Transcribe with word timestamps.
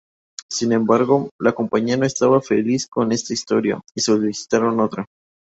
Sin 0.49 0.71
embargo, 0.71 1.29
la 1.39 1.51
compañía 1.53 1.95
no 1.95 2.07
estaba 2.07 2.41
feliz 2.41 2.87
con 2.87 3.11
esta 3.11 3.35
historia, 3.35 3.79
y 3.93 4.01
solicitaron 4.01 4.79
otra. 4.79 5.05